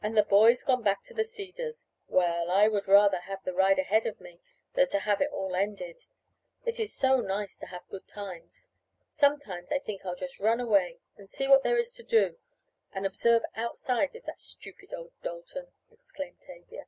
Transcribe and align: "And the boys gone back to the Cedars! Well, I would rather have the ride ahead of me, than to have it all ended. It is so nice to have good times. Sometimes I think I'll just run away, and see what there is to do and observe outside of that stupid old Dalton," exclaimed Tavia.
"And 0.00 0.16
the 0.16 0.22
boys 0.22 0.62
gone 0.62 0.84
back 0.84 1.02
to 1.02 1.12
the 1.12 1.24
Cedars! 1.24 1.86
Well, 2.06 2.52
I 2.52 2.68
would 2.68 2.86
rather 2.86 3.18
have 3.18 3.42
the 3.42 3.52
ride 3.52 3.80
ahead 3.80 4.06
of 4.06 4.20
me, 4.20 4.40
than 4.74 4.88
to 4.90 5.00
have 5.00 5.20
it 5.20 5.32
all 5.32 5.56
ended. 5.56 6.04
It 6.64 6.78
is 6.78 6.94
so 6.94 7.18
nice 7.20 7.58
to 7.58 7.66
have 7.66 7.88
good 7.88 8.06
times. 8.06 8.70
Sometimes 9.10 9.72
I 9.72 9.80
think 9.80 10.04
I'll 10.06 10.14
just 10.14 10.38
run 10.38 10.60
away, 10.60 11.00
and 11.16 11.28
see 11.28 11.48
what 11.48 11.64
there 11.64 11.78
is 11.78 11.92
to 11.94 12.04
do 12.04 12.38
and 12.92 13.04
observe 13.04 13.42
outside 13.56 14.14
of 14.14 14.24
that 14.26 14.38
stupid 14.38 14.94
old 14.94 15.10
Dalton," 15.24 15.72
exclaimed 15.90 16.38
Tavia. 16.38 16.86